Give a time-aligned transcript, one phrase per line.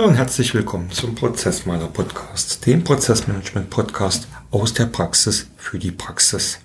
[0.00, 5.90] Hallo und herzlich willkommen zum Prozessmaler Podcast, dem Prozessmanagement Podcast aus der Praxis für die
[5.90, 6.58] Praxis.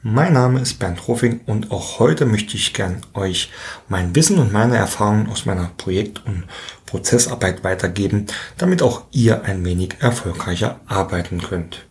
[0.00, 3.50] Mein Name ist Bernd Ruffing und auch heute möchte ich gern euch
[3.90, 6.44] mein Wissen und meine Erfahrungen aus meiner Projekt- und
[6.86, 8.24] Prozessarbeit weitergeben,
[8.56, 11.84] damit auch ihr ein wenig erfolgreicher arbeiten könnt.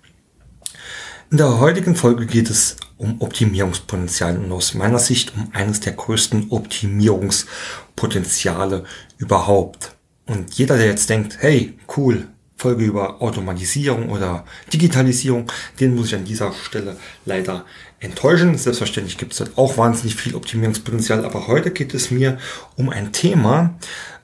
[1.29, 5.93] In der heutigen Folge geht es um Optimierungspotenzial und aus meiner Sicht um eines der
[5.93, 8.85] größten Optimierungspotenziale
[9.19, 9.95] überhaupt.
[10.31, 16.15] Und jeder, der jetzt denkt, hey, cool, Folge über Automatisierung oder Digitalisierung, den muss ich
[16.15, 16.95] an dieser Stelle
[17.25, 17.65] leider
[17.99, 18.57] enttäuschen.
[18.57, 22.37] Selbstverständlich gibt es dort auch wahnsinnig viel Optimierungspotenzial, aber heute geht es mir
[22.77, 23.77] um ein Thema,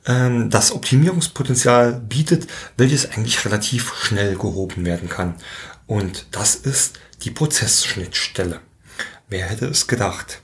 [0.06, 5.36] ähm, das Optimierungspotenzial bietet, welches eigentlich relativ schnell gehoben werden kann.
[5.88, 8.62] Und das ist die Prozessschnittstelle.
[9.28, 10.42] Wer hätte es gedacht?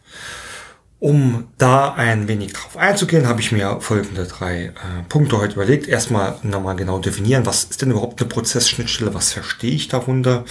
[1.04, 4.72] Um da ein wenig drauf einzugehen, habe ich mir folgende drei äh,
[5.10, 5.86] Punkte heute überlegt.
[5.86, 10.46] Erstmal nochmal genau definieren, was ist denn überhaupt eine Prozessschnittstelle, was verstehe ich darunter.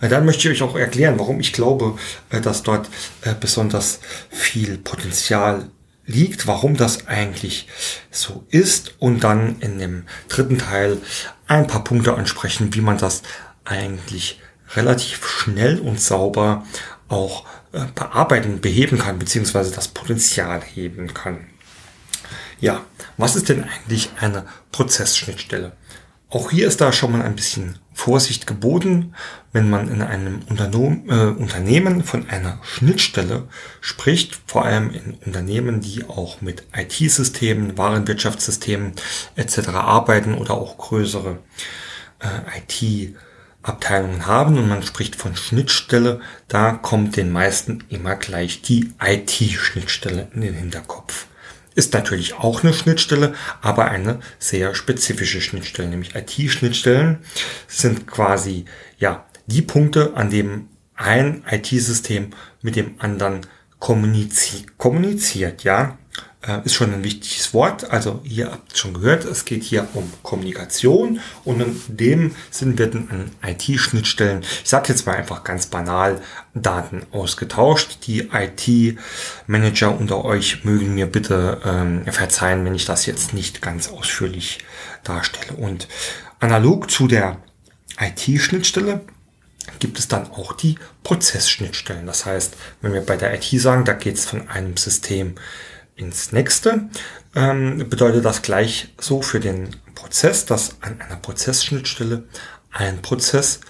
[0.00, 1.98] Äh, dann möchte ich euch auch erklären, warum ich glaube,
[2.30, 2.88] äh, dass dort
[3.20, 4.00] äh, besonders
[4.30, 5.68] viel Potenzial
[6.06, 7.68] liegt, warum das eigentlich
[8.10, 10.96] so ist und dann in dem dritten Teil
[11.48, 13.20] ein paar Punkte ansprechen, wie man das
[13.66, 14.40] eigentlich
[14.74, 16.64] relativ schnell und sauber
[17.08, 21.46] auch bearbeiten, beheben kann, beziehungsweise das Potenzial heben kann.
[22.60, 22.84] Ja,
[23.16, 25.72] was ist denn eigentlich eine Prozessschnittstelle?
[26.30, 29.14] Auch hier ist da schon mal ein bisschen Vorsicht geboten,
[29.52, 33.48] wenn man in einem Unternehmen, äh, Unternehmen von einer Schnittstelle
[33.80, 38.92] spricht, vor allem in Unternehmen, die auch mit IT-Systemen, Warenwirtschaftssystemen
[39.36, 39.68] etc.
[39.70, 41.38] arbeiten oder auch größere
[42.20, 43.16] äh, IT-
[43.62, 50.28] Abteilungen haben und man spricht von Schnittstelle, da kommt den meisten immer gleich die IT-Schnittstelle
[50.34, 51.26] in den Hinterkopf.
[51.74, 57.18] Ist natürlich auch eine Schnittstelle, aber eine sehr spezifische Schnittstelle, nämlich IT-Schnittstellen
[57.66, 58.64] sind quasi,
[58.98, 62.30] ja, die Punkte, an dem ein IT-System
[62.62, 63.42] mit dem anderen
[63.78, 65.96] kommuniziert, kommuniziert, ja
[66.46, 67.90] äh, ist schon ein wichtiges Wort.
[67.90, 73.08] Also ihr habt schon gehört, es geht hier um Kommunikation und in dem Sinn werden
[73.10, 76.20] an IT-Schnittstellen, ich sage jetzt mal einfach ganz banal,
[76.54, 78.06] Daten ausgetauscht.
[78.06, 83.88] Die IT-Manager unter euch mögen mir bitte ähm, verzeihen, wenn ich das jetzt nicht ganz
[83.88, 84.58] ausführlich
[85.04, 85.56] darstelle.
[85.56, 85.88] Und
[86.40, 87.38] analog zu der
[88.00, 89.00] IT-Schnittstelle
[89.78, 92.06] gibt es dann auch die Prozessschnittstellen.
[92.06, 95.34] Das heißt, wenn wir bei der IT sagen, da geht es von einem System
[95.98, 96.88] ins nächste,
[97.34, 102.24] ähm, bedeutet das gleich so für den Prozess, dass an einer Prozessschnittstelle
[102.70, 103.60] ein Prozess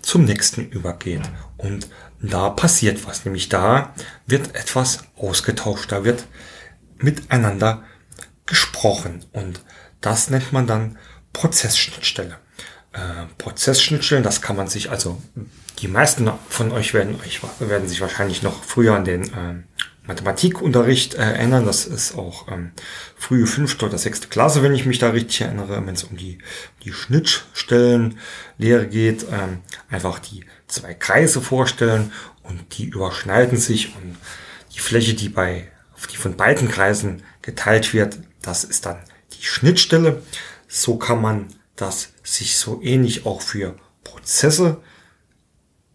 [0.00, 1.22] zum nächsten übergeht.
[1.56, 1.88] Und
[2.20, 3.94] da passiert was, nämlich da
[4.26, 6.24] wird etwas ausgetauscht, da wird
[6.98, 7.82] miteinander
[8.46, 9.60] gesprochen und
[10.00, 10.98] das nennt man dann
[11.32, 12.38] Prozessschnittstelle.
[12.92, 15.20] Äh, Prozessschnittstellen, das kann man sich also,
[15.78, 19.62] die meisten von euch werden, euch, werden sich wahrscheinlich noch früher an den äh,
[20.04, 21.64] Mathematikunterricht äh, erinnern.
[21.64, 22.72] Das ist auch ähm,
[23.16, 26.38] frühe fünfte oder sechste Klasse, wenn ich mich da richtig erinnere, wenn es um die,
[26.84, 29.26] die Schnittstellenlehre geht.
[29.30, 34.16] Ähm, einfach die zwei Kreise vorstellen und die überschneiden sich und
[34.74, 35.70] die Fläche, die bei,
[36.10, 38.98] die von beiden Kreisen geteilt wird, das ist dann
[39.38, 40.22] die Schnittstelle.
[40.66, 44.82] So kann man das sich so ähnlich auch für Prozesse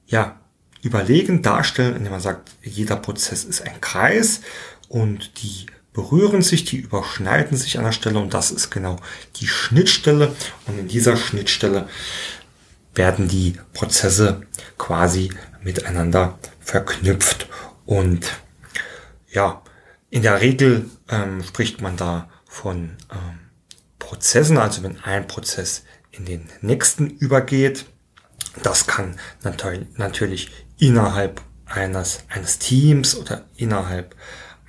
[0.08, 0.40] ja,
[0.82, 4.42] überlegen darstellen, indem man sagt, jeder Prozess ist ein Kreis
[4.88, 8.98] und die berühren sich, die überschneiden sich an der Stelle und das ist genau
[9.38, 10.36] die Schnittstelle
[10.68, 11.90] und in dieser Schnittstelle
[12.94, 14.42] werden die Prozesse
[14.78, 15.32] quasi
[15.64, 17.48] miteinander verknüpft
[17.86, 18.28] und
[19.32, 19.62] ja,
[20.10, 23.40] in der Regel ähm, spricht man da von ähm,
[24.00, 27.86] Prozessen, also wenn ein Prozess in den nächsten übergeht.
[28.64, 34.16] Das kann natürlich innerhalb eines, eines Teams oder innerhalb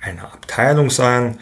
[0.01, 1.39] einer Abteilung sein.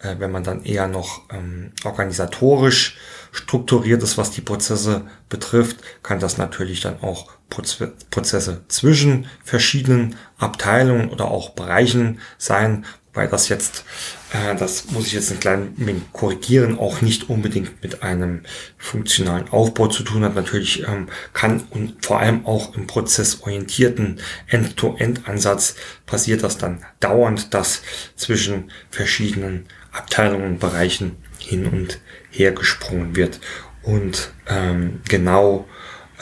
[0.00, 2.98] Äh, wenn man dann eher noch ähm, organisatorisch
[3.32, 11.08] strukturiert ist, was die Prozesse betrifft, kann das natürlich dann auch Prozesse zwischen verschiedenen Abteilungen
[11.08, 12.84] oder auch Bereichen sein,
[13.14, 13.84] weil das jetzt,
[14.32, 18.42] äh, das muss ich jetzt ein klein wenig korrigieren, auch nicht unbedingt mit einem
[18.76, 20.34] funktionalen Aufbau zu tun hat.
[20.34, 25.74] Natürlich ähm, kann und vor allem auch im prozessorientierten End-to-End-Ansatz
[26.06, 27.82] passiert das dann dauernd, dass
[28.14, 32.00] zwischen verschiedenen Abteilungen und Bereichen hin und
[32.30, 33.40] her gesprungen wird.
[33.82, 35.66] Und ähm, genau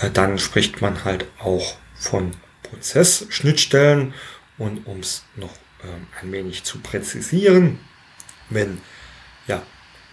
[0.01, 2.33] äh, dann spricht man halt auch von
[2.63, 4.15] Prozessschnittstellen
[4.59, 5.53] und um es noch
[5.83, 7.79] ähm, ein wenig zu präzisieren.
[8.51, 8.81] Wenn,
[9.47, 9.63] ja,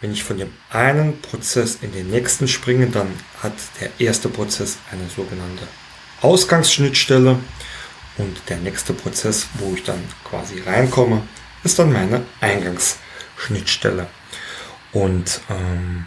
[0.02, 3.08] wenn ich von dem einen Prozess in den nächsten springe, dann
[3.42, 5.68] hat der erste Prozess eine sogenannte
[6.22, 7.38] Ausgangsschnittstelle
[8.18, 11.22] und der nächste Prozess, wo ich dann quasi reinkomme,
[11.64, 14.08] ist dann meine Eingangsschnittstelle.
[14.94, 16.06] Und ähm,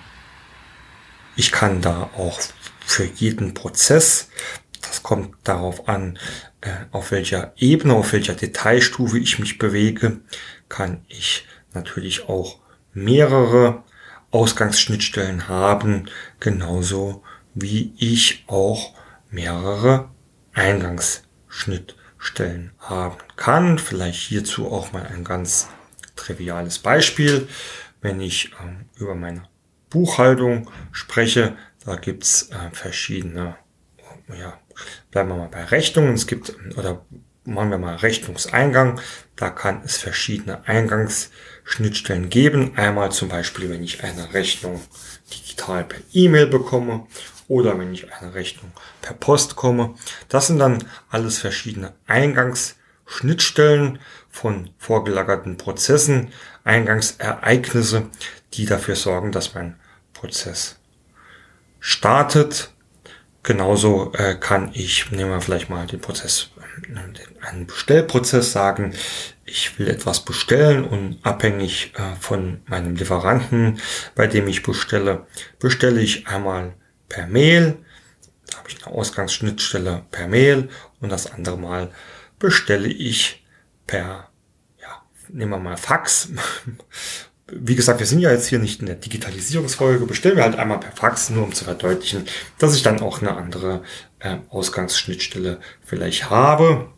[1.36, 2.40] ich kann da auch
[2.84, 4.30] für jeden Prozess,
[4.80, 6.18] das kommt darauf an,
[6.60, 10.20] äh, auf welcher Ebene, auf welcher Detailstufe ich mich bewege,
[10.68, 12.58] kann ich natürlich auch
[12.92, 13.82] mehrere
[14.30, 16.08] Ausgangsschnittstellen haben,
[16.40, 17.22] genauso
[17.54, 18.94] wie ich auch
[19.30, 20.10] mehrere
[20.54, 23.78] Eingangsschnittstellen haben kann.
[23.78, 25.68] Vielleicht hierzu auch mal ein ganz
[26.16, 27.48] triviales Beispiel.
[28.00, 29.44] Wenn ich ähm, über meine
[29.90, 33.56] Buchhaltung spreche, da gibt's äh, verschiedene,
[34.28, 34.58] ja,
[35.10, 36.14] bleiben wir mal bei Rechnungen.
[36.14, 37.04] Es gibt, oder
[37.44, 39.00] machen wir mal Rechnungseingang.
[39.36, 42.76] Da kann es verschiedene Eingangsschnittstellen geben.
[42.76, 44.82] Einmal zum Beispiel, wenn ich eine Rechnung
[45.32, 47.06] digital per E-Mail bekomme
[47.48, 48.72] oder wenn ich eine Rechnung
[49.02, 49.94] per Post komme.
[50.28, 56.32] Das sind dann alles verschiedene Eingangsschnittstellen von vorgelagerten Prozessen,
[56.66, 58.10] Eingangsereignisse,
[58.54, 59.76] die dafür sorgen, dass mein
[60.12, 60.78] Prozess
[61.80, 62.70] startet.
[63.42, 66.50] Genauso äh, kann ich, nehmen wir vielleicht mal den Prozess,
[66.88, 68.92] äh, einen Bestellprozess sagen,
[69.44, 73.80] ich will etwas bestellen und abhängig äh, von meinem Lieferanten,
[74.16, 75.26] bei dem ich bestelle,
[75.60, 76.74] bestelle ich einmal
[77.08, 77.76] per Mail.
[78.50, 80.68] Da habe ich eine Ausgangsschnittstelle per Mail
[81.00, 81.92] und das andere Mal
[82.40, 83.44] bestelle ich
[83.86, 84.28] per,
[85.28, 86.30] nehmen wir mal Fax.
[87.48, 90.80] Wie gesagt, wir sind ja jetzt hier nicht in der Digitalisierungsfolge, bestellen wir halt einmal
[90.80, 92.24] per Fax, nur um zu verdeutlichen,
[92.58, 93.82] dass ich dann auch eine andere
[94.18, 96.88] äh, Ausgangsschnittstelle vielleicht habe.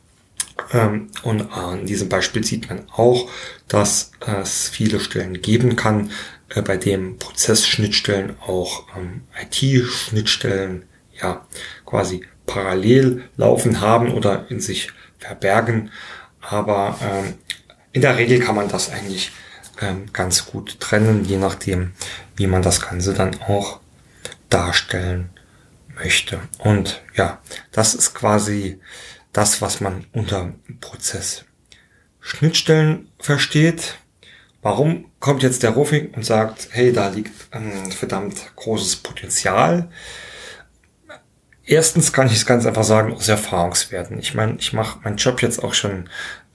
[0.72, 3.30] Ähm, und an diesem Beispiel sieht man auch,
[3.68, 6.10] dass es viele Stellen geben kann,
[6.48, 10.84] äh, bei dem Prozessschnittstellen auch ähm, IT-Schnittstellen
[11.20, 11.46] ja
[11.84, 15.90] quasi parallel laufen haben oder in sich verbergen.
[16.40, 17.34] Aber ähm,
[17.98, 19.32] in der Regel kann man das eigentlich
[19.80, 21.94] ähm, ganz gut trennen, je nachdem,
[22.36, 23.80] wie man das Ganze dann auch
[24.48, 25.30] darstellen
[25.96, 26.38] möchte.
[26.58, 27.42] Und ja,
[27.72, 28.78] das ist quasi
[29.32, 31.44] das, was man unter Prozess
[32.20, 33.96] Schnittstellen versteht.
[34.62, 39.90] Warum kommt jetzt der Rufing und sagt, hey, da liegt ein verdammt großes Potenzial?
[41.64, 44.20] Erstens kann ich es ganz einfach sagen, aus Erfahrungswerten.
[44.20, 46.08] Ich meine, ich mache meinen Job jetzt auch schon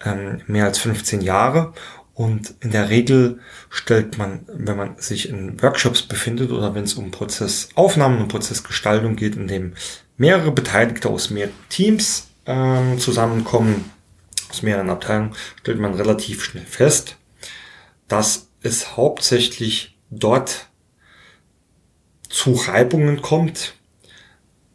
[0.06, 1.74] ähm, mehr als 15 Jahre.
[2.14, 3.40] Und in der Regel
[3.70, 9.16] stellt man, wenn man sich in Workshops befindet oder wenn es um Prozessaufnahmen und Prozessgestaltung
[9.16, 9.74] geht, in dem
[10.18, 13.92] mehrere Beteiligte aus mehreren Teams ähm, zusammenkommen,
[14.50, 17.18] aus mehreren Abteilungen, stellt man relativ schnell fest,
[18.08, 20.68] dass es hauptsächlich dort
[22.30, 23.74] zu Reibungen kommt,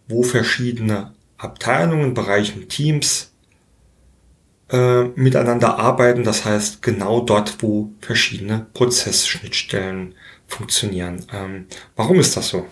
[0.08, 3.32] wo verschiedene Abteilungen, Bereichen, Teams
[4.70, 6.24] äh, miteinander arbeiten.
[6.24, 10.14] Das heißt, genau dort, wo verschiedene Prozessschnittstellen
[10.46, 11.24] funktionieren.
[11.32, 11.66] Ähm,
[11.96, 12.66] warum ist das so?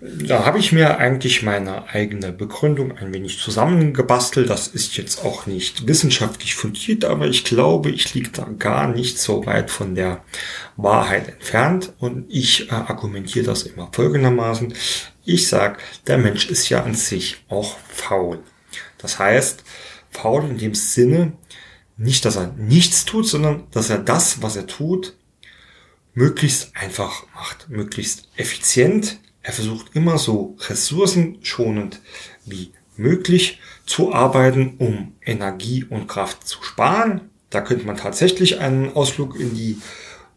[0.00, 4.50] Da habe ich mir eigentlich meine eigene Begründung ein wenig zusammengebastelt.
[4.50, 9.18] Das ist jetzt auch nicht wissenschaftlich fundiert, aber ich glaube, ich liege da gar nicht
[9.18, 10.22] so weit von der
[10.76, 11.94] Wahrheit entfernt.
[11.98, 14.74] Und ich äh, argumentiere das immer folgendermaßen.
[15.24, 18.40] Ich sage, der Mensch ist ja an sich auch faul.
[18.98, 19.64] Das heißt,
[20.16, 21.32] faul in dem Sinne,
[21.96, 25.14] nicht, dass er nichts tut, sondern dass er das, was er tut,
[26.14, 32.00] möglichst einfach macht, möglichst effizient, er versucht immer so ressourcenschonend
[32.44, 37.30] wie möglich zu arbeiten, um Energie und Kraft zu sparen.
[37.50, 39.78] Da könnte man tatsächlich einen Ausflug in die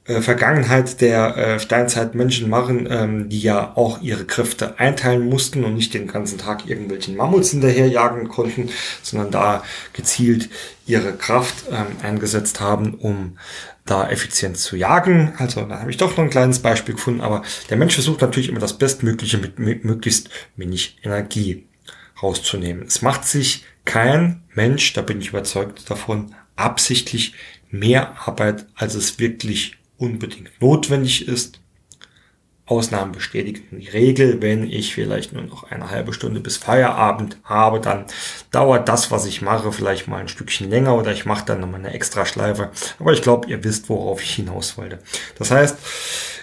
[0.10, 5.76] äh, Vergangenheit der äh, Steinzeitmenschen machen, ähm, die ja auch ihre Kräfte einteilen mussten und
[5.76, 8.70] nicht den ganzen Tag irgendwelchen Mammuts hinterherjagen konnten,
[9.04, 9.64] sondern da
[9.94, 10.50] gezielt
[10.88, 13.38] ihre Kraft ähm, eingesetzt haben, um
[13.86, 15.34] da effizient zu jagen.
[15.38, 18.50] Also da habe ich doch noch ein kleines Beispiel gefunden, aber der Mensch versucht natürlich
[18.50, 21.68] immer das Bestmögliche mit möglichst wenig Energie
[22.24, 22.88] rauszunehmen.
[22.88, 27.36] Es macht sich kein Mensch, da bin ich überzeugt davon, absichtlich
[27.70, 31.60] mehr Arbeit, als es wirklich unbedingt notwendig ist.
[32.66, 34.42] Ausnahmen bestätigen die Regel.
[34.42, 38.06] Wenn ich vielleicht nur noch eine halbe Stunde bis Feierabend habe, dann
[38.52, 41.80] dauert das, was ich mache, vielleicht mal ein Stückchen länger oder ich mache dann nochmal
[41.80, 42.70] eine extra Schleife.
[43.00, 45.00] Aber ich glaube, ihr wisst, worauf ich hinaus wollte.
[45.40, 45.78] Das heißt,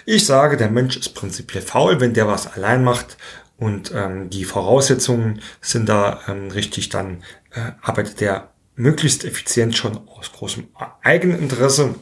[0.05, 3.17] ich sage, der Mensch ist prinzipiell faul, wenn der was allein macht
[3.57, 9.97] und ähm, die Voraussetzungen sind da ähm, richtig, dann äh, arbeitet der möglichst effizient schon
[10.07, 10.67] aus großem
[11.01, 11.95] Eigeninteresse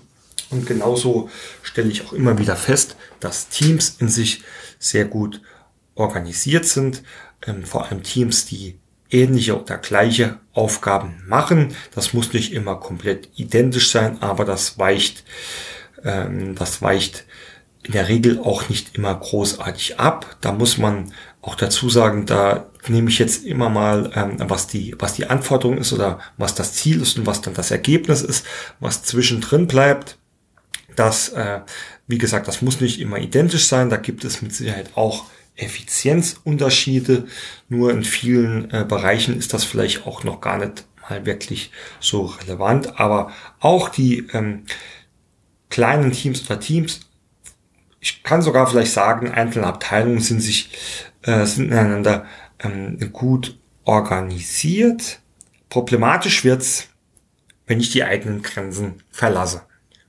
[0.50, 1.30] Und genauso
[1.64, 4.44] stelle ich auch immer wieder fest, dass Teams in sich
[4.80, 5.42] sehr gut
[5.96, 7.04] organisiert sind,
[7.46, 11.76] ähm, vor allem Teams, die ähnliche oder gleiche Aufgaben machen.
[11.94, 15.24] Das muss nicht immer komplett identisch sein, aber das weicht,
[16.04, 17.26] ähm, das weicht
[17.84, 20.38] in der Regel auch nicht immer großartig ab.
[20.42, 24.96] Da muss man auch dazu sagen, da nehme ich jetzt immer mal, ähm, was die,
[24.98, 28.46] was die Anforderung ist oder was das Ziel ist und was dann das Ergebnis ist,
[28.80, 30.18] was zwischendrin bleibt.
[30.96, 31.62] Das, äh,
[32.08, 33.90] wie gesagt, das muss nicht immer identisch sein.
[33.90, 35.26] Da gibt es mit Sicherheit auch
[35.56, 37.28] Effizienzunterschiede.
[37.70, 42.26] Nur in vielen äh, Bereichen ist das vielleicht auch noch gar nicht mal wirklich so
[42.26, 43.00] relevant.
[43.00, 44.64] Aber auch die ähm,
[45.70, 47.02] kleinen Teams oder Teams,
[48.00, 50.70] ich kann sogar vielleicht sagen, einzelne Abteilungen sind sich
[51.24, 52.26] äh, sind ineinander
[52.60, 55.20] ähm, gut organisiert.
[55.70, 56.88] Problematisch wird's,
[57.68, 59.64] wenn ich die eigenen Grenzen verlasse.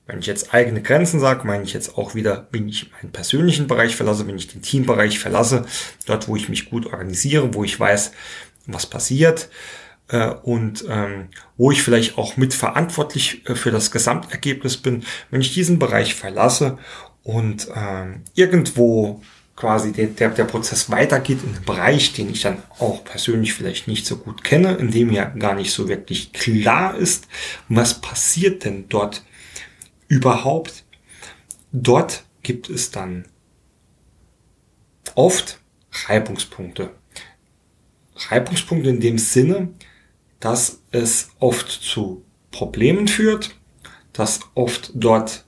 [0.06, 3.66] Wenn ich jetzt eigene Grenzen sage, meine ich jetzt auch wieder, wenn ich meinen persönlichen
[3.66, 5.64] Bereich verlasse, wenn ich den Teambereich verlasse,
[6.06, 8.12] dort, wo ich mich gut organisiere, wo ich weiß,
[8.66, 9.48] was passiert
[10.08, 15.54] äh, und ähm, wo ich vielleicht auch mitverantwortlich äh, für das Gesamtergebnis bin, wenn ich
[15.54, 16.78] diesen Bereich verlasse
[17.24, 19.22] und ähm, irgendwo
[19.56, 23.88] quasi der, der, der Prozess weitergeht in einem Bereich, den ich dann auch persönlich vielleicht
[23.88, 27.26] nicht so gut kenne, in dem ja gar nicht so wirklich klar ist,
[27.68, 29.24] was passiert denn dort
[30.08, 30.84] überhaupt.
[31.72, 33.26] Dort gibt es dann
[35.14, 35.60] oft
[36.06, 36.90] Reibungspunkte.
[38.28, 39.68] Reibungspunkte in dem Sinne,
[40.40, 43.56] dass es oft zu Problemen führt,
[44.12, 45.44] dass oft dort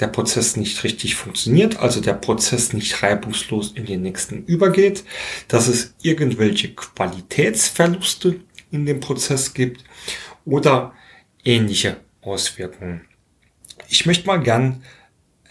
[0.00, 5.04] der Prozess nicht richtig funktioniert, also der Prozess nicht reibungslos in den nächsten übergeht,
[5.48, 8.40] dass es irgendwelche Qualitätsverluste
[8.70, 9.84] in dem Prozess gibt
[10.44, 10.94] oder
[11.44, 13.09] ähnliche Auswirkungen.
[13.90, 14.82] Ich möchte mal gern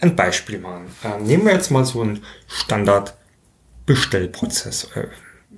[0.00, 0.86] ein Beispiel machen.
[1.04, 4.88] Äh, nehmen wir jetzt mal so einen Standard-Bestellprozess.
[4.94, 5.08] Äh,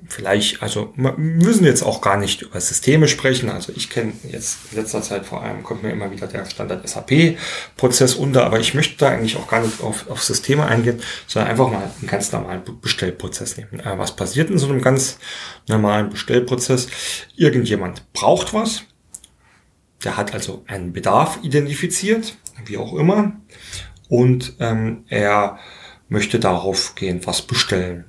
[0.09, 3.51] vielleicht, also wir müssen jetzt auch gar nicht über Systeme sprechen.
[3.51, 6.89] Also ich kenne jetzt in letzter Zeit vor allem, kommt mir immer wieder der Standard
[6.89, 11.53] SAP-Prozess unter, aber ich möchte da eigentlich auch gar nicht auf, auf Systeme eingehen, sondern
[11.53, 13.79] einfach mal einen ganz normalen Bestellprozess nehmen.
[13.79, 15.19] Äh, was passiert in so einem ganz
[15.69, 16.89] normalen Bestellprozess?
[17.37, 18.83] Irgendjemand braucht was,
[20.05, 22.35] der hat also einen Bedarf identifiziert,
[22.67, 23.33] wie auch immer,
[24.09, 25.59] und ähm, er
[26.09, 28.05] möchte darauf gehen, was bestellen.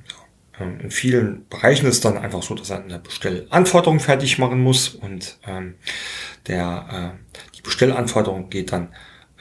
[0.60, 4.90] Ähm, in vielen Bereichen ist dann einfach so, dass er eine Bestellanforderung fertig machen muss
[4.90, 5.76] und ähm,
[6.48, 8.90] der, äh, die Bestellanforderung geht dann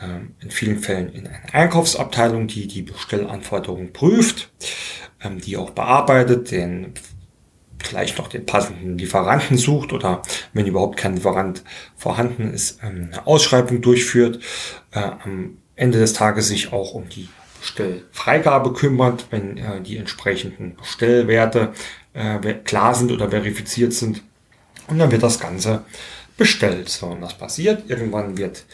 [0.01, 4.51] ähm, in vielen Fällen in eine Einkaufsabteilung, die die Bestellanforderung prüft,
[5.23, 6.95] ähm, die auch bearbeitet, den
[7.83, 11.65] vielleicht noch den passenden Lieferanten sucht oder wenn überhaupt kein Lieferant
[11.97, 14.41] vorhanden ist, ähm, eine Ausschreibung durchführt,
[14.93, 17.29] äh, am Ende des Tages sich auch um die
[17.61, 21.73] Bestellfreigabe kümmert, wenn äh, die entsprechenden Bestellwerte
[22.13, 24.23] äh, klar sind oder verifiziert sind.
[24.89, 25.85] Und dann wird das Ganze
[26.37, 26.89] bestellt.
[26.89, 27.89] So, und das passiert.
[27.89, 28.65] Irgendwann wird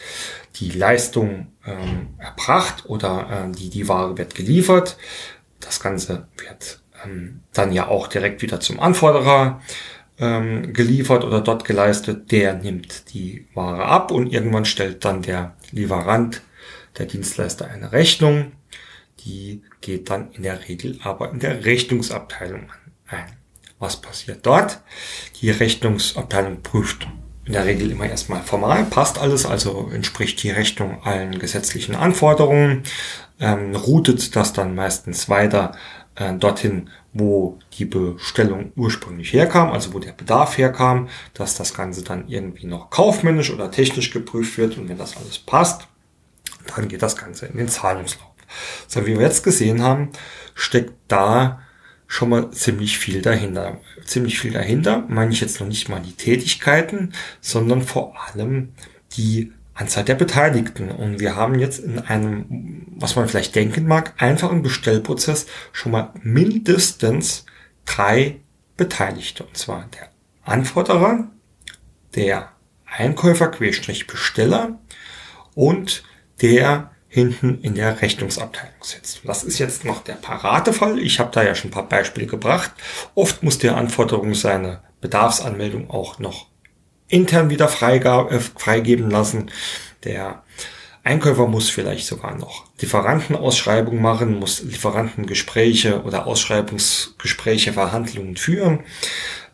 [0.55, 4.97] die Leistung ähm, erbracht oder äh, die, die Ware wird geliefert.
[5.59, 9.61] Das Ganze wird ähm, dann ja auch direkt wieder zum Anforderer
[10.17, 12.31] ähm, geliefert oder dort geleistet.
[12.31, 16.41] Der nimmt die Ware ab und irgendwann stellt dann der Lieferant,
[16.97, 18.51] der Dienstleister eine Rechnung.
[19.25, 22.71] Die geht dann in der Regel aber in der Rechnungsabteilung
[23.07, 23.37] ein.
[23.79, 24.81] Was passiert dort?
[25.41, 27.07] Die Rechnungsabteilung prüft
[27.45, 32.83] in der Regel immer erstmal formal, passt alles, also entspricht die Rechnung allen gesetzlichen Anforderungen,
[33.39, 35.75] ähm, routet das dann meistens weiter
[36.19, 42.03] äh, dorthin, wo die Bestellung ursprünglich herkam, also wo der Bedarf herkam, dass das Ganze
[42.03, 45.87] dann irgendwie noch kaufmännisch oder technisch geprüft wird und wenn das alles passt,
[46.75, 48.29] dann geht das Ganze in den Zahlungslauf.
[48.87, 50.09] So wie wir jetzt gesehen haben,
[50.53, 51.61] steckt da
[52.05, 53.79] schon mal ziemlich viel dahinter.
[54.03, 58.73] Ziemlich viel dahinter meine ich jetzt noch nicht mal die Tätigkeiten, sondern vor allem
[59.15, 60.91] die Anzahl der Beteiligten.
[60.91, 66.13] Und wir haben jetzt in einem, was man vielleicht denken mag, einfachen Bestellprozess schon mal
[66.21, 67.45] mindestens
[67.85, 68.41] drei
[68.75, 69.43] Beteiligte.
[69.43, 70.09] Und zwar der
[70.43, 71.27] Anforderer,
[72.15, 72.51] der
[72.85, 74.79] Einkäufer, Querstrich Besteller
[75.55, 76.03] und
[76.41, 79.21] der hinten in der Rechnungsabteilung sitzt.
[79.23, 80.99] Das ist jetzt noch der Paradefall.
[80.99, 82.71] Ich habe da ja schon ein paar Beispiele gebracht.
[83.15, 86.48] Oft muss der Anforderung seine Bedarfsanmeldung auch noch
[87.09, 89.51] intern wieder äh, freigeben lassen.
[90.03, 90.43] Der
[91.03, 98.81] Einkäufer muss vielleicht sogar noch Lieferantenausschreibungen machen, muss Lieferantengespräche oder Ausschreibungsgespräche, Verhandlungen führen,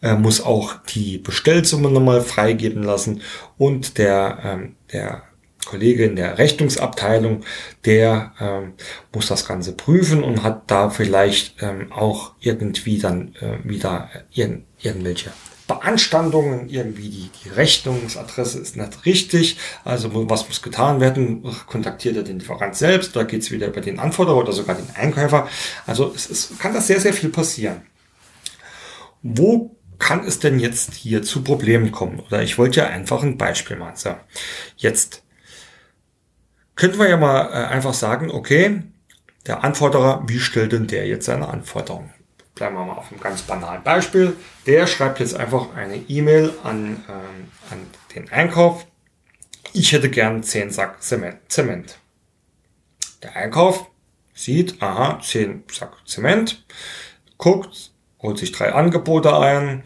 [0.01, 3.21] äh, muss auch die Bestellsumme nochmal freigeben lassen
[3.57, 5.24] und der, ähm, der
[5.65, 7.43] Kollege in der Rechnungsabteilung,
[7.85, 8.74] der ähm,
[9.13, 14.62] muss das Ganze prüfen und hat da vielleicht ähm, auch irgendwie dann äh, wieder ir
[14.79, 15.31] irgendwelche
[15.67, 22.24] Beanstandungen, irgendwie die, die Rechnungsadresse ist nicht richtig, also was muss getan werden, kontaktiert er
[22.24, 25.48] den Lieferant selbst, da geht es wieder über den Anforderer oder sogar den Einkäufer.
[25.88, 27.81] Also es, es kann das sehr, sehr viel passieren.
[29.24, 32.19] Wo kann es denn jetzt hier zu Problemen kommen?
[32.19, 33.95] Oder ich wollte ja einfach ein Beispiel machen.
[33.95, 34.15] So,
[34.77, 35.24] jetzt
[36.75, 38.84] könnten wir ja mal äh, einfach sagen, okay,
[39.48, 42.14] der Anforderer, wie stellt denn der jetzt seine Anforderungen?
[42.55, 44.35] Bleiben wir mal auf einem ganz banalen Beispiel.
[44.65, 48.88] Der schreibt jetzt einfach eine E-Mail an, ähm, an den Einkauf.
[49.74, 52.00] Ich hätte gern 10 Sack Zement.
[53.21, 53.88] Der Einkauf
[54.33, 56.65] sieht, aha, 10 Sack Zement,
[57.38, 59.83] guckt, holt sich drei Angebote ein,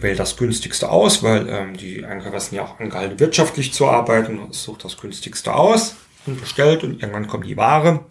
[0.00, 4.52] wählt das günstigste aus, weil ähm, die Einkäufer sind ja auch angehalten, wirtschaftlich zu arbeiten,
[4.52, 8.06] sucht das günstigste aus und bestellt und irgendwann kommt die Ware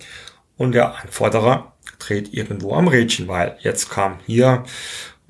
[0.58, 4.64] und der Anforderer dreht irgendwo am Rädchen, weil jetzt kam hier,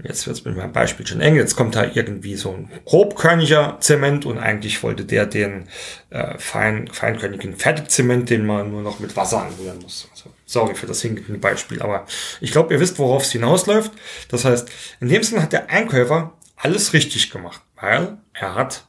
[0.01, 3.77] jetzt wird es mit meinem Beispiel schon eng, jetzt kommt da irgendwie so ein grobkörniger
[3.81, 5.67] Zement und eigentlich wollte der den
[6.09, 10.07] äh, fein, feinkörnigen Fertigzement, den man nur noch mit Wasser anrühren muss.
[10.11, 12.05] Also, sorry für das hinkende Beispiel, aber
[12.39, 13.91] ich glaube, ihr wisst, worauf es hinausläuft.
[14.29, 14.69] Das heißt,
[15.01, 18.85] in dem Sinne hat der Einkäufer alles richtig gemacht, weil er hat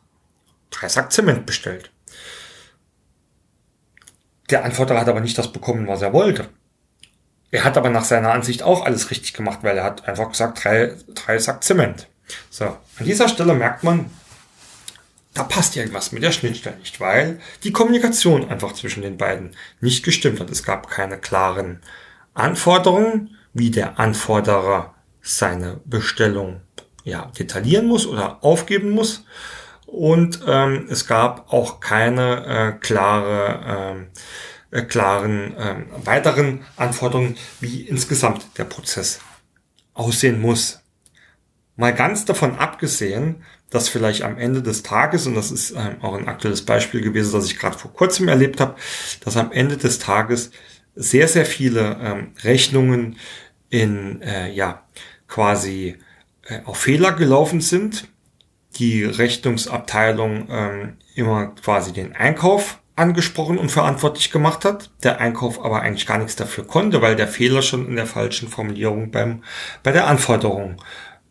[0.71, 1.91] drei Sack Zement bestellt.
[4.51, 6.49] Der Anforderer hat aber nicht das bekommen, was er wollte.
[7.51, 10.65] Er hat aber nach seiner Ansicht auch alles richtig gemacht, weil er hat einfach gesagt,
[10.65, 12.09] drei, drei Sack Zement.
[12.49, 14.11] So, an dieser Stelle merkt man,
[15.35, 20.05] da passt irgendwas mit der Schnittstelle nicht, weil die Kommunikation einfach zwischen den beiden nicht
[20.05, 20.51] gestimmt hat.
[20.51, 21.81] Es gab keine klaren
[22.35, 26.61] Anforderungen, wie der Anforderer seine Bestellung
[27.05, 29.25] ja, detaillieren muss oder aufgeben muss.
[29.87, 34.07] Und ähm, es gab auch keine äh, klare ähm,
[34.71, 39.21] äh, klaren äh, weiteren Anforderungen, wie insgesamt der Prozess
[39.95, 40.81] aussehen muss.
[41.77, 46.15] Mal ganz davon abgesehen, dass vielleicht am Ende des Tages, und das ist ähm, auch
[46.15, 48.77] ein aktuelles Beispiel gewesen, das ich gerade vor kurzem erlebt habe,
[49.25, 50.51] dass am Ende des Tages
[50.95, 53.17] sehr, sehr viele ähm, Rechnungen
[53.71, 54.85] in, äh, ja,
[55.29, 55.97] quasi
[56.47, 58.09] äh, auf Fehler gelaufen sind.
[58.77, 65.81] Die Rechnungsabteilung ähm, immer quasi den Einkauf angesprochen und verantwortlich gemacht hat, der Einkauf aber
[65.81, 69.43] eigentlich gar nichts dafür konnte, weil der Fehler schon in der falschen Formulierung beim,
[69.83, 70.81] bei der Anforderung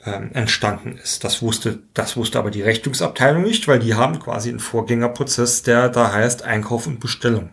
[0.05, 1.23] ähm, entstanden ist.
[1.23, 5.89] Das wusste, das wusste aber die Rechnungsabteilung nicht, weil die haben quasi einen Vorgängerprozess, der
[5.89, 7.51] da heißt Einkauf und Bestellung.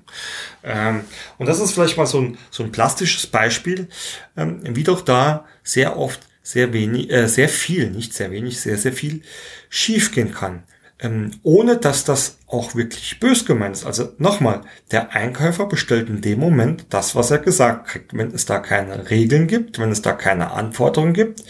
[0.64, 1.02] Ähm,
[1.38, 3.88] und das ist vielleicht mal so ein, so ein plastisches Beispiel,
[4.36, 8.78] ähm, wie doch da sehr oft sehr wenig, äh, sehr viel, nicht sehr wenig, sehr,
[8.78, 9.22] sehr viel
[9.68, 10.62] schiefgehen kann
[10.98, 13.84] ähm, ohne dass das auch wirklich bös gemeint ist.
[13.84, 18.16] Also nochmal, der Einkäufer bestellt in dem Moment das, was er gesagt kriegt.
[18.16, 21.44] Wenn es da keine Regeln gibt, wenn es da keine Anforderungen gibt,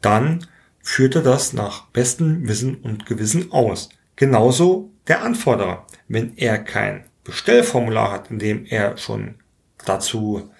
[0.00, 0.46] dann
[0.80, 3.88] führt er das nach bestem Wissen und Gewissen aus.
[4.16, 5.86] Genauso der Anforderer.
[6.08, 9.36] Wenn er kein Bestellformular hat, in dem er schon
[9.84, 10.50] dazu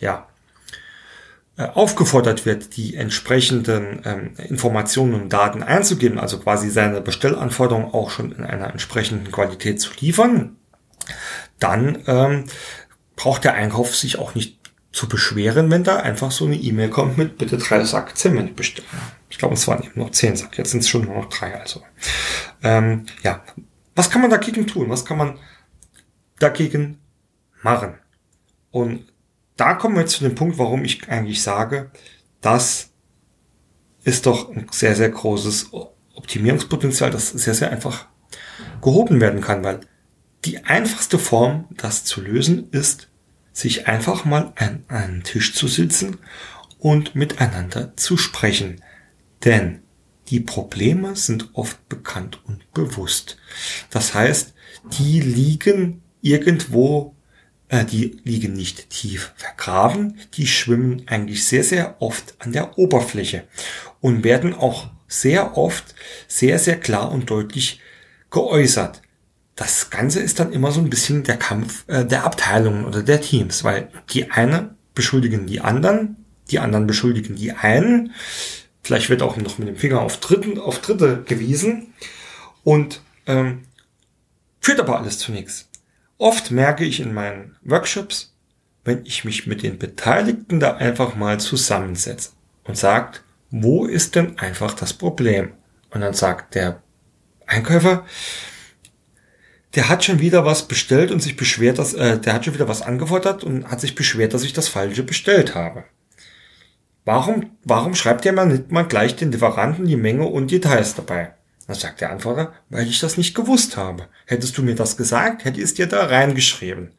[0.00, 0.26] ja,
[1.56, 8.32] aufgefordert wird, die entsprechenden ähm, Informationen und Daten einzugeben, also quasi seine Bestellanforderungen auch schon
[8.32, 10.56] in einer entsprechenden Qualität zu liefern,
[11.58, 12.44] dann ähm,
[13.16, 14.58] braucht der Einkauf sich auch nicht
[14.92, 18.88] zu beschweren, wenn da einfach so eine E-Mail kommt mit bitte drei Sack Zement bestellen.
[19.30, 21.58] Ich glaube, es waren eben noch zehn Sack, jetzt sind es schon nur noch drei.
[21.58, 21.82] Also
[22.62, 23.42] ähm, ja,
[23.94, 24.88] was kann man dagegen tun?
[24.90, 25.38] Was kann man
[26.38, 26.98] dagegen
[27.62, 27.94] machen?
[28.70, 29.11] Und
[29.56, 31.90] da kommen wir jetzt zu dem Punkt, warum ich eigentlich sage,
[32.40, 32.90] das
[34.04, 35.70] ist doch ein sehr, sehr großes
[36.14, 38.06] Optimierungspotenzial, das sehr, sehr einfach
[38.80, 39.80] gehoben werden kann, weil
[40.44, 43.08] die einfachste Form, das zu lösen, ist,
[43.52, 46.18] sich einfach mal an einen Tisch zu sitzen
[46.78, 48.82] und miteinander zu sprechen.
[49.44, 49.82] Denn
[50.28, 53.36] die Probleme sind oft bekannt und bewusst.
[53.90, 54.54] Das heißt,
[54.98, 57.14] die liegen irgendwo
[57.80, 63.44] die liegen nicht tief vergraben, die schwimmen eigentlich sehr, sehr oft an der Oberfläche
[64.00, 65.94] und werden auch sehr oft
[66.28, 67.80] sehr, sehr klar und deutlich
[68.30, 69.00] geäußert.
[69.56, 73.20] Das Ganze ist dann immer so ein bisschen der Kampf äh, der Abteilungen oder der
[73.20, 78.12] Teams, weil die eine beschuldigen die anderen, die anderen beschuldigen die einen,
[78.82, 81.94] vielleicht wird auch noch mit dem Finger auf Dritten, auf Dritte gewiesen
[82.64, 83.62] und ähm,
[84.60, 85.68] führt aber alles zu nichts.
[86.22, 88.32] Oft merke ich in meinen Workshops,
[88.84, 92.30] wenn ich mich mit den Beteiligten da einfach mal zusammensetze
[92.62, 95.54] und sagt, wo ist denn einfach das Problem?
[95.90, 96.80] Und dann sagt der
[97.44, 98.06] Einkäufer,
[99.74, 102.68] der hat schon wieder was bestellt und sich beschwert, dass äh, der hat schon wieder
[102.68, 105.82] was angefordert und hat sich beschwert, dass ich das falsche bestellt habe.
[107.04, 111.34] Warum, warum schreibt ihr mal nicht mal gleich den Lieferanten die Menge und Details dabei?
[111.72, 114.08] Dann sagt der Anforderer, weil ich das nicht gewusst habe.
[114.26, 116.90] Hättest du mir das gesagt, hätte ich es dir da reingeschrieben.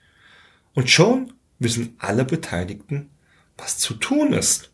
[0.73, 3.12] Und schon wissen alle Beteiligten,
[3.55, 4.71] was zu tun ist.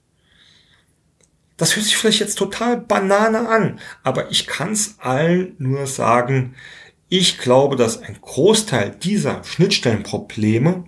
[1.58, 6.56] Das hört sich vielleicht jetzt total banane an, aber ich kann es allen nur sagen,
[7.10, 10.86] ich glaube, dass ein Großteil dieser Schnittstellenprobleme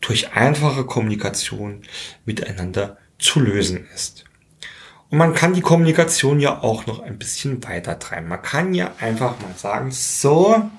[0.00, 1.82] durch einfache Kommunikation
[2.24, 4.24] miteinander zu lösen ist.
[5.10, 8.28] Und man kann die Kommunikation ja auch noch ein bisschen weiter treiben.
[8.28, 10.70] Man kann ja einfach mal sagen, so,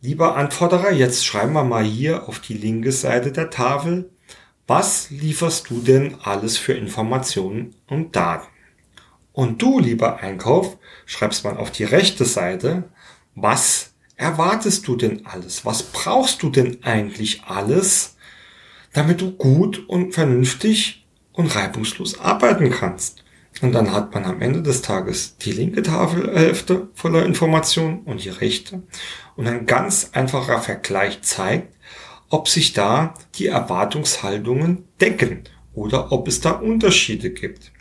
[0.00, 4.10] lieber Anforderer, jetzt schreiben wir mal hier auf die linke Seite der Tafel,
[4.68, 8.46] was lieferst du denn alles für Informationen und Daten?
[9.32, 12.84] Und du, lieber Einkauf, schreibst mal auf die rechte Seite,
[13.34, 15.64] was erwartest du denn alles?
[15.64, 18.16] Was brauchst du denn eigentlich alles,
[18.92, 23.24] damit du gut und vernünftig und reibungslos arbeiten kannst?
[23.60, 28.30] Und dann hat man am Ende des Tages die linke Tafelhälfte voller Informationen und die
[28.30, 28.82] rechte.
[29.36, 31.74] Und ein ganz einfacher Vergleich zeigt,
[32.28, 37.72] ob sich da die Erwartungshaltungen decken oder ob es da Unterschiede gibt.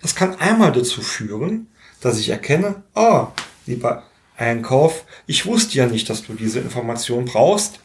[0.00, 1.68] Das kann einmal dazu führen,
[2.00, 3.28] dass ich erkenne, ah,
[3.66, 4.04] lieber
[4.36, 7.80] Einkauf, ich wusste ja nicht, dass du diese Information brauchst,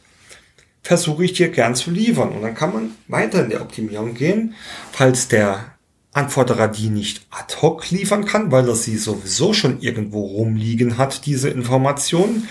[0.82, 2.30] versuche ich dir gern zu liefern.
[2.30, 4.56] Und dann kann man weiter in der Optimierung gehen,
[4.92, 5.77] falls der
[6.18, 11.26] Anforderer die nicht ad hoc liefern kann, weil er sie sowieso schon irgendwo rumliegen hat,
[11.26, 12.50] diese Informationen.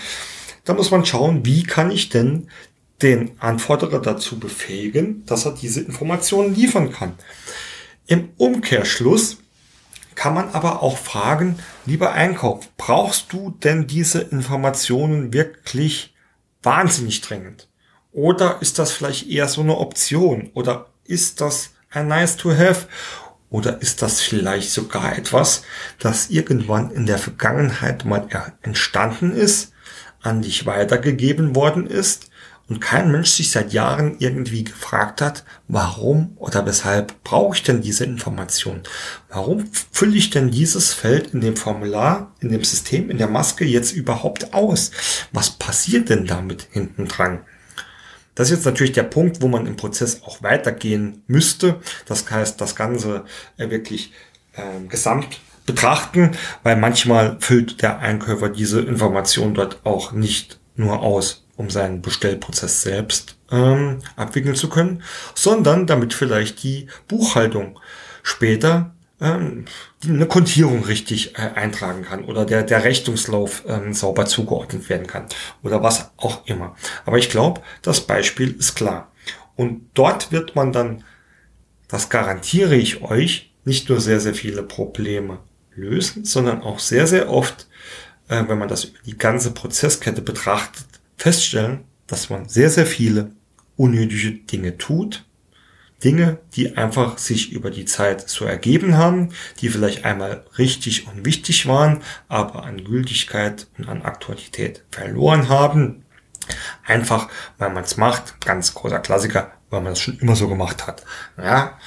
[0.63, 2.47] Da muss man schauen, wie kann ich denn
[3.01, 7.13] den Anforderer dazu befähigen, dass er diese Informationen liefern kann.
[8.07, 9.37] Im Umkehrschluss
[10.15, 16.15] kann man aber auch fragen, lieber Einkauf, brauchst du denn diese Informationen wirklich
[16.63, 17.67] wahnsinnig dringend?
[18.11, 20.49] Oder ist das vielleicht eher so eine Option?
[20.53, 22.87] Oder ist das ein nice to have?
[23.49, 25.63] Oder ist das vielleicht sogar etwas,
[25.99, 28.27] das irgendwann in der Vergangenheit mal
[28.61, 29.71] entstanden ist,
[30.21, 32.29] an dich weitergegeben worden ist
[32.67, 37.81] und kein Mensch sich seit Jahren irgendwie gefragt hat, warum oder weshalb brauche ich denn
[37.81, 38.81] diese Information?
[39.29, 43.63] Warum fülle ich denn dieses Feld in dem Formular, in dem System, in der Maske
[43.63, 44.91] jetzt überhaupt aus?
[45.31, 47.39] Was passiert denn damit hinten dran?
[48.37, 51.79] Das ist jetzt natürlich der Punkt, wo man im Prozess auch weitergehen müsste.
[52.05, 53.25] Das heißt, das Ganze
[53.57, 54.13] äh, wirklich
[54.53, 61.45] äh, gesamt betrachten, weil manchmal füllt der Einkäufer diese Information dort auch nicht nur aus,
[61.55, 65.01] um seinen Bestellprozess selbst ähm, abwickeln zu können,
[65.33, 67.79] sondern damit vielleicht die Buchhaltung
[68.21, 69.65] später ähm,
[70.03, 75.25] eine Kontierung richtig äh, eintragen kann oder der, der Rechnungslauf ähm, sauber zugeordnet werden kann
[75.63, 76.75] oder was auch immer.
[77.05, 79.11] Aber ich glaube, das Beispiel ist klar.
[79.55, 81.03] Und dort wird man dann,
[81.87, 85.39] das garantiere ich euch, nicht nur sehr, sehr viele Probleme
[85.75, 87.67] lösen, sondern auch sehr, sehr oft,
[88.29, 90.85] äh, wenn man das über die ganze Prozesskette betrachtet,
[91.17, 93.31] feststellen, dass man sehr, sehr viele
[93.75, 95.25] unnötige Dinge tut,
[96.03, 99.29] Dinge, die einfach sich über die Zeit so ergeben haben,
[99.59, 106.03] die vielleicht einmal richtig und wichtig waren, aber an Gültigkeit und an Aktualität verloren haben.
[106.85, 110.87] Einfach, weil man es macht, ganz großer Klassiker, weil man es schon immer so gemacht
[110.87, 111.03] hat.
[111.37, 111.77] Ja,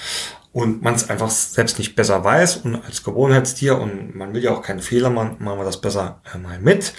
[0.52, 4.50] und man es einfach selbst nicht besser weiß und als Gewohnheitstier und man will ja
[4.50, 6.92] auch keine Fehler machen, machen wir das besser äh, mal mit.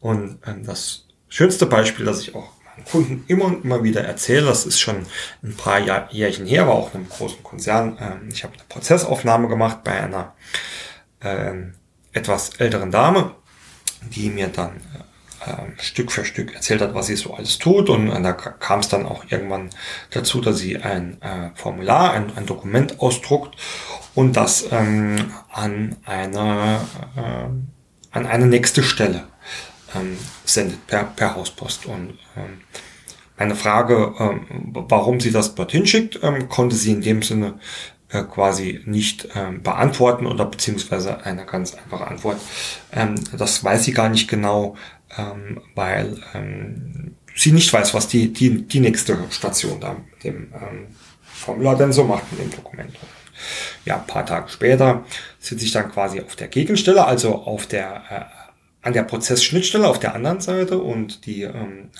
[0.00, 2.48] Und ähm, das schönste Beispiel, das ich auch
[2.84, 5.06] Kunden immer und immer wieder erzähle, das ist schon
[5.42, 7.98] ein paar Jahr, Jährchen her, war auch in einem großen Konzern.
[8.00, 10.34] Ähm, ich habe eine Prozessaufnahme gemacht bei einer
[11.20, 11.52] äh,
[12.12, 13.34] etwas älteren Dame,
[14.14, 14.80] die mir dann
[15.46, 17.88] äh, Stück für Stück erzählt hat, was sie so alles tut.
[17.88, 19.70] Und äh, da kam es dann auch irgendwann
[20.10, 23.56] dazu, dass sie ein äh, Formular, ein, ein Dokument ausdruckt
[24.14, 26.80] und das ähm, an eine
[27.16, 27.48] äh,
[28.12, 29.28] an eine nächste Stelle
[29.94, 31.86] ähm, sendet per, per Hauspost.
[31.86, 32.60] Und ähm,
[33.36, 37.58] eine Frage, ähm, warum sie das dorthin schickt, ähm, konnte sie in dem Sinne
[38.10, 42.40] äh, quasi nicht ähm, beantworten oder beziehungsweise eine ganz einfache Antwort.
[42.92, 44.76] Ähm, das weiß sie gar nicht genau,
[45.16, 50.52] ähm, weil ähm, sie nicht weiß, was die, die, die nächste Station da mit dem
[50.52, 50.88] ähm,
[51.22, 52.94] Formular denn so macht mit dem Dokument.
[53.86, 55.04] Ja, ein paar Tage später
[55.38, 58.39] sitze ich dann quasi auf der Gegenstelle, also auf der äh,
[58.82, 61.90] an der Prozessschnittstelle auf der anderen Seite und die ähm,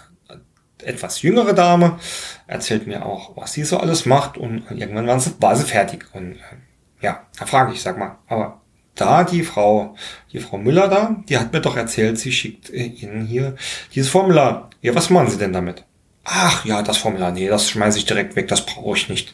[0.83, 1.99] etwas jüngere Dame
[2.47, 6.07] erzählt mir auch, was sie so alles macht und irgendwann war sie, war sie fertig.
[6.13, 8.61] Und äh, ja, da frage ich, sag mal, aber
[8.95, 9.95] da die Frau,
[10.33, 13.57] die Frau Müller da, die hat mir doch erzählt, sie schickt äh, Ihnen hier
[13.95, 14.71] dieses Formular.
[14.83, 15.85] Ja, was machen Sie denn damit?
[16.25, 19.33] Ach ja, das Formular, nee, das schmeiße ich direkt weg, das brauche ich nicht.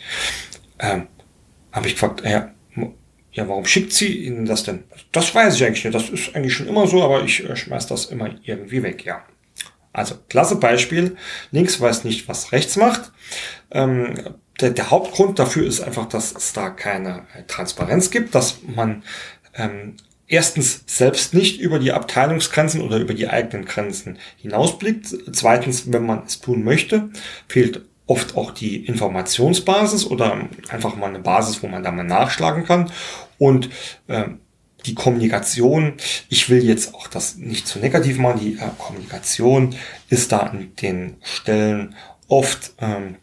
[0.79, 1.09] Ähm,
[1.73, 2.51] habe ich gefragt, ja,
[3.37, 4.85] ja, warum schickt sie Ihnen das denn?
[5.13, 5.95] Das weiß ich eigentlich nicht.
[5.95, 9.23] Das ist eigentlich schon immer so, aber ich äh, schmeiß das immer irgendwie weg, ja.
[9.93, 11.17] Also, klasse Beispiel.
[11.51, 13.13] Links weiß nicht, was rechts macht.
[13.71, 18.61] Ähm, der, der Hauptgrund dafür ist einfach, dass es da keine äh, Transparenz gibt, dass
[18.63, 19.03] man
[19.55, 19.97] ähm,
[20.27, 25.09] erstens selbst nicht über die Abteilungsgrenzen oder über die eigenen Grenzen hinausblickt.
[25.33, 27.11] Zweitens, wenn man es tun möchte,
[27.49, 32.65] fehlt oft auch die Informationsbasis oder einfach mal eine Basis, wo man da mal nachschlagen
[32.65, 32.91] kann.
[33.39, 33.71] Und
[34.07, 34.25] äh,
[34.87, 35.95] die Kommunikation,
[36.29, 39.75] ich will jetzt auch das nicht zu negativ machen, die äh, Kommunikation
[40.09, 41.95] ist da an den Stellen
[42.29, 43.17] oft ähm,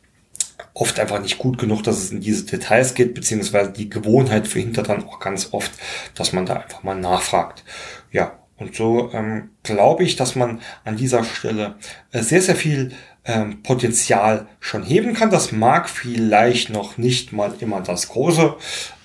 [0.74, 4.90] oft einfach nicht gut genug, dass es in diese Details geht, beziehungsweise die Gewohnheit verhindert
[4.90, 5.72] dann auch ganz oft,
[6.16, 7.64] dass man da einfach mal nachfragt.
[8.12, 11.76] Ja, und so ähm, glaube ich, dass man an dieser Stelle
[12.12, 12.94] äh, sehr, sehr viel
[13.26, 15.30] ähm, Potenzial schon heben kann.
[15.30, 18.56] Das mag vielleicht noch nicht mal immer das große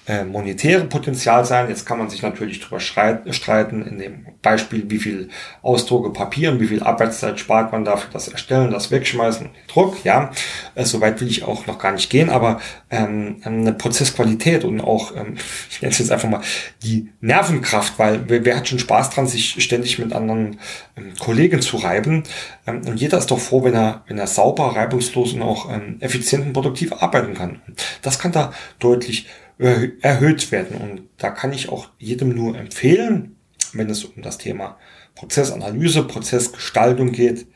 [0.09, 1.69] äh, monetäre Potenzial sein.
[1.69, 5.29] Jetzt kann man sich natürlich darüber streiten, in dem Beispiel, wie viel
[5.61, 10.05] Ausdrucke Papier und wie viel Arbeitszeit spart man dafür das Erstellen, das Wegschmeißen Druck.
[10.05, 10.31] Ja,
[10.75, 15.15] äh, soweit will ich auch noch gar nicht gehen, aber ähm, eine Prozessqualität und auch,
[15.15, 15.37] ähm,
[15.71, 16.41] ich nenne es jetzt einfach mal,
[16.83, 20.59] die Nervenkraft, weil wer, wer hat schon Spaß dran, sich ständig mit anderen
[20.97, 22.23] ähm, Kollegen zu reiben?
[22.67, 25.99] Ähm, und jeder ist doch froh, wenn er, wenn er sauber, reibungslos und auch ähm,
[26.01, 27.61] effizient und produktiv arbeiten kann.
[28.01, 29.27] Das kann da deutlich
[29.59, 30.77] erhöht werden.
[30.77, 33.37] Und da kann ich auch jedem nur empfehlen,
[33.73, 34.79] wenn es um das Thema
[35.15, 37.47] Prozessanalyse, Prozessgestaltung geht,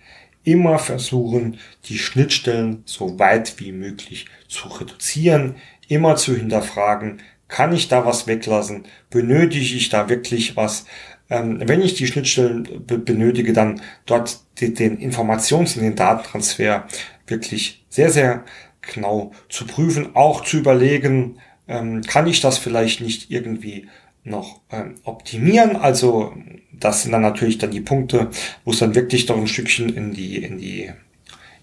[0.44, 5.56] immer versuchen, die Schnittstellen so weit wie möglich zu reduzieren,
[5.88, 10.86] immer zu hinterfragen, kann ich da was weglassen, benötige ich da wirklich was,
[11.30, 16.88] ähm, wenn ich die Schnittstellen benötige, dann dort den Informations- und den Datentransfer
[17.26, 18.44] wirklich sehr, sehr
[18.80, 23.86] genau zu prüfen, auch zu überlegen, ähm, kann ich das vielleicht nicht irgendwie
[24.24, 25.76] noch ähm, optimieren.
[25.76, 26.34] Also
[26.72, 28.28] das sind dann natürlich dann die Punkte,
[28.64, 30.90] wo es dann wirklich noch ein Stückchen in die, in die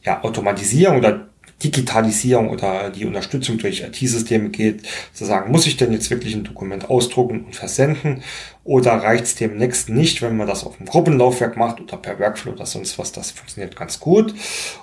[0.03, 1.29] ja, Automatisierung oder
[1.63, 4.83] Digitalisierung oder die Unterstützung durch IT-Systeme geht,
[5.13, 8.23] zu sagen, muss ich denn jetzt wirklich ein Dokument ausdrucken und versenden?
[8.63, 12.17] Oder reicht es dem nächsten nicht, wenn man das auf dem Gruppenlaufwerk macht oder per
[12.17, 14.33] Workflow oder sonst was, das funktioniert ganz gut.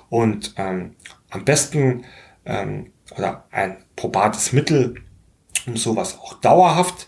[0.09, 0.91] Und ähm,
[1.31, 2.03] am besten
[2.45, 4.95] ähm, oder ein probates Mittel
[5.67, 7.07] um sowas auch dauerhaft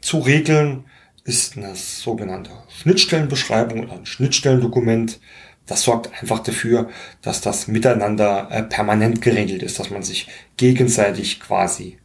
[0.00, 0.84] zu regeln,
[1.24, 5.20] ist eine sogenannte Schnittstellenbeschreibung oder ein Schnittstellendokument.
[5.66, 6.88] Das sorgt einfach dafür,
[7.20, 11.98] dass das miteinander äh, permanent geregelt ist, dass man sich gegenseitig quasi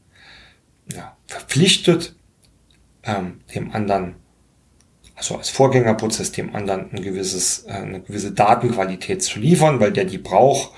[0.93, 2.15] ja, verpflichtet,
[3.03, 4.15] ähm, dem anderen,
[5.15, 10.05] also als Vorgängerprozess dem anderen ein gewisses, äh, eine gewisse Datenqualität zu liefern, weil der
[10.05, 10.71] die braucht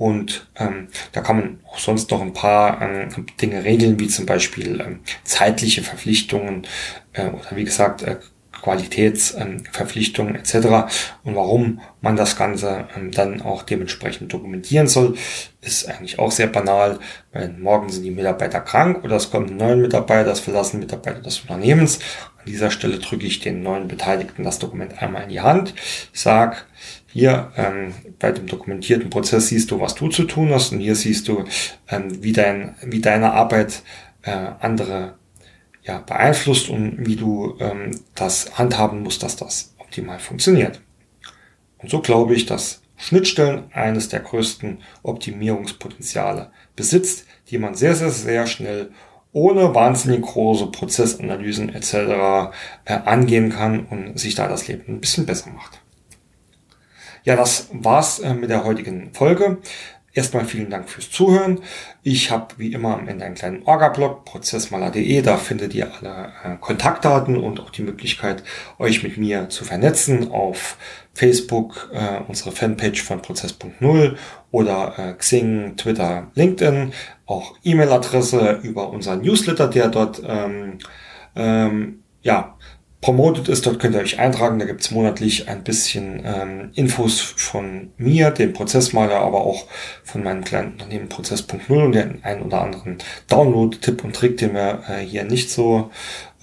[0.00, 4.24] und ähm, da kann man auch sonst noch ein paar ähm, Dinge regeln, wie zum
[4.24, 6.66] Beispiel ähm, zeitliche Verpflichtungen
[7.12, 8.16] äh, oder wie gesagt äh,
[8.62, 10.90] Qualitätsverpflichtungen ähm, etc.
[11.22, 15.18] Und warum man das Ganze ähm, dann auch dementsprechend dokumentieren soll,
[15.60, 16.98] ist eigentlich auch sehr banal,
[17.34, 21.20] weil morgen sind die Mitarbeiter krank oder es kommt ein neuer Mitarbeiter, das verlassen Mitarbeiter
[21.20, 21.98] des Unternehmens.
[22.38, 25.74] An dieser Stelle drücke ich den neuen Beteiligten das Dokument einmal in die Hand,
[26.14, 26.66] sag
[27.12, 30.94] hier ähm, bei dem dokumentierten Prozess siehst du, was du zu tun hast und hier
[30.94, 31.44] siehst du,
[31.88, 33.82] ähm, wie, dein, wie deine Arbeit
[34.22, 35.14] äh, andere
[35.82, 40.80] ja, beeinflusst und wie du ähm, das handhaben musst, dass das optimal funktioniert.
[41.78, 48.10] Und so glaube ich, dass Schnittstellen eines der größten Optimierungspotenziale besitzt, die man sehr, sehr,
[48.10, 48.90] sehr schnell
[49.32, 52.52] ohne wahnsinnig große Prozessanalysen etc.
[52.84, 55.79] Äh, angehen kann und sich da das Leben ein bisschen besser macht.
[57.24, 59.58] Ja, das war's äh, mit der heutigen Folge.
[60.12, 61.60] Erstmal vielen Dank fürs Zuhören.
[62.02, 65.22] Ich habe wie immer am Ende einen kleinen Orga-Blog, prozessmaler.de.
[65.22, 68.42] Da findet ihr alle äh, Kontaktdaten und auch die Möglichkeit,
[68.78, 70.78] euch mit mir zu vernetzen auf
[71.14, 74.16] Facebook, äh, unsere Fanpage von Prozess.0
[74.50, 76.92] oder Xing, Twitter, LinkedIn,
[77.26, 80.78] auch E-Mail-Adresse über unseren Newsletter, der dort ähm,
[81.36, 82.56] ähm, ja,
[83.00, 83.66] promotet ist.
[83.66, 84.58] Dort könnt ihr euch eintragen.
[84.58, 89.66] Da gibt's monatlich ein bisschen ähm, Infos von mir, dem Prozessmaler, aber auch
[90.04, 94.82] von meinem kleinen Unternehmen Prozess.0 und den einen oder anderen Download-Tipp und Trick, den wir
[94.88, 95.90] äh, hier nicht so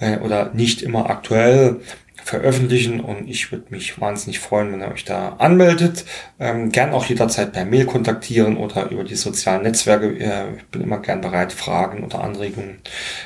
[0.00, 1.80] äh, oder nicht immer aktuell
[2.28, 6.04] veröffentlichen und ich würde mich wahnsinnig freuen, wenn ihr euch da anmeldet.
[6.38, 10.08] Ähm, gern auch jederzeit per Mail kontaktieren oder über die sozialen Netzwerke.
[10.18, 12.82] Äh, ich bin immer gern bereit, Fragen oder Anregungen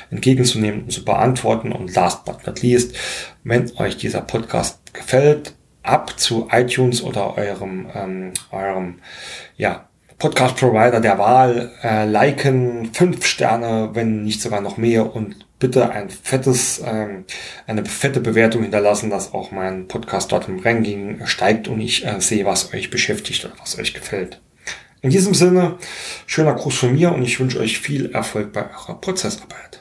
[0.09, 1.73] entgegenzunehmen und zu beantworten.
[1.73, 2.95] Und last but not least,
[3.43, 8.99] wenn euch dieser Podcast gefällt, ab zu iTunes oder eurem, ähm, eurem
[9.57, 15.89] ja, Podcast-Provider der Wahl, äh, liken, fünf Sterne, wenn nicht sogar noch mehr und bitte
[15.91, 17.25] ein fettes, ähm,
[17.67, 22.19] eine fette Bewertung hinterlassen, dass auch mein Podcast dort im Ranking steigt und ich äh,
[22.19, 24.41] sehe, was euch beschäftigt oder was euch gefällt.
[25.01, 25.77] In diesem Sinne,
[26.27, 29.72] schöner Gruß von mir und ich wünsche euch viel Erfolg bei eurer Prozessarbeit.